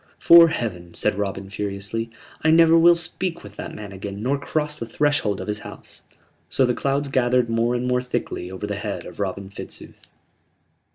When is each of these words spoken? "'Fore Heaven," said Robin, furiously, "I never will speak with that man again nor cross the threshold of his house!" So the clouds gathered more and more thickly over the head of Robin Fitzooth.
"'Fore 0.17 0.47
Heaven," 0.47 0.95
said 0.95 1.13
Robin, 1.13 1.47
furiously, 1.47 2.09
"I 2.41 2.49
never 2.49 2.75
will 2.75 2.95
speak 2.95 3.43
with 3.43 3.55
that 3.57 3.75
man 3.75 3.91
again 3.91 4.23
nor 4.23 4.39
cross 4.39 4.79
the 4.79 4.87
threshold 4.87 5.39
of 5.39 5.45
his 5.45 5.59
house!" 5.59 6.01
So 6.49 6.65
the 6.65 6.73
clouds 6.73 7.07
gathered 7.09 7.51
more 7.51 7.75
and 7.75 7.87
more 7.87 8.01
thickly 8.01 8.49
over 8.49 8.65
the 8.65 8.77
head 8.77 9.05
of 9.05 9.19
Robin 9.19 9.51
Fitzooth. 9.51 10.07